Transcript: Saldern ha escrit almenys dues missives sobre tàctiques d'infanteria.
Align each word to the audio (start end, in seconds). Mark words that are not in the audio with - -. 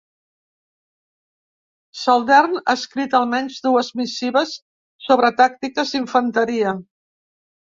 Saldern 2.03 2.57
ha 2.61 2.75
escrit 2.81 3.13
almenys 3.19 3.59
dues 3.67 3.93
missives 4.01 4.55
sobre 5.11 5.31
tàctiques 5.45 5.95
d'infanteria. 5.95 6.75